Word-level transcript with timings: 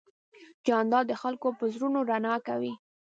جانداد 0.65 1.05
د 1.09 1.13
خلکو 1.21 1.47
په 1.57 1.63
زړونو 1.73 1.99
رڼا 2.09 2.35
کوي. 2.47 2.73